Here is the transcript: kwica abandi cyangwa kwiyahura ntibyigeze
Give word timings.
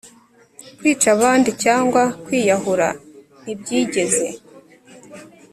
kwica 0.77 1.07
abandi 1.15 1.49
cyangwa 1.63 2.01
kwiyahura 2.23 2.87
ntibyigeze 3.41 4.27